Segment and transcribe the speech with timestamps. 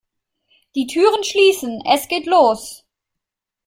[0.73, 2.87] Die Türen schließen, es geht los!